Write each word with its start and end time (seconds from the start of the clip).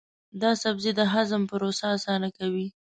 دا 0.41 0.51
سبزی 0.63 0.91
د 0.99 1.01
هضم 1.13 1.41
پروسه 1.51 1.85
اسانه 1.95 2.29
کوي. 2.37 2.67